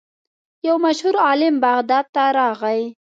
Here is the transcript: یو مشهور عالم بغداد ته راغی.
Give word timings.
یو 0.67 0.75
مشهور 0.85 1.15
عالم 1.27 1.55
بغداد 1.63 2.05
ته 2.15 2.23
راغی. 2.37 2.81